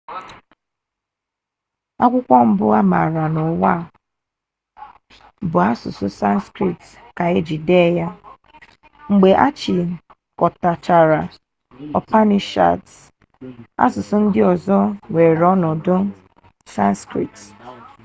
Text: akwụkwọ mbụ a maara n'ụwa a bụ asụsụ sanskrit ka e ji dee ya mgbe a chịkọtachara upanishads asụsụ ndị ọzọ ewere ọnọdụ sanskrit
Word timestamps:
akwụkwọ 2.03 2.35
mbụ 2.49 2.65
a 2.79 2.81
maara 2.91 3.23
n'ụwa 3.33 3.71
a 3.81 3.85
bụ 5.49 5.57
asụsụ 5.69 6.07
sanskrit 6.21 6.79
ka 7.17 7.23
e 7.37 7.39
ji 7.47 7.57
dee 7.67 7.89
ya 7.99 8.07
mgbe 9.11 9.29
a 9.45 9.47
chịkọtachara 9.59 11.21
upanishads 11.97 12.91
asụsụ 13.83 14.15
ndị 14.23 14.39
ọzọ 14.51 14.77
ewere 15.13 15.43
ọnọdụ 15.53 15.95
sanskrit 16.75 17.35